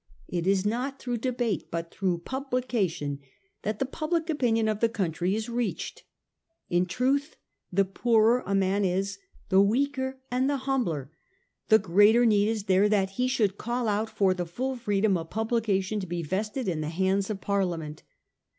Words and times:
It 0.27 0.47
is 0.47 0.65
not 0.65 0.97
through 0.97 1.17
debate, 1.19 1.69
but 1.69 1.91
through 1.91 2.23
publication, 2.25 3.19
that 3.61 3.77
the 3.77 3.85
public 3.85 4.31
opinion 4.31 4.67
of 4.67 4.79
the 4.79 4.89
country 4.89 5.35
is 5.35 5.47
reached. 5.47 6.05
In 6.71 6.87
truth, 6.87 7.35
the 7.71 7.85
poorer 7.85 8.41
a 8.47 8.55
man 8.55 8.83
is, 8.83 9.19
the 9.49 9.61
weaker 9.61 10.17
and 10.31 10.49
the 10.49 10.57
humbler, 10.65 11.11
the 11.69 11.77
greater 11.77 12.25
need 12.25 12.47
is 12.47 12.63
there 12.63 12.89
that 12.89 13.11
he 13.11 13.27
should 13.27 13.59
call 13.59 13.87
out 13.87 14.09
for 14.09 14.33
the 14.33 14.47
full 14.47 14.75
freedom 14.75 15.17
of 15.19 15.29
publication 15.29 15.99
to 15.99 16.07
be 16.07 16.23
vested 16.23 16.67
in 16.67 16.81
the 16.81 16.89
hands 16.89 17.29
of 17.29 17.39
Parliament. 17.39 18.01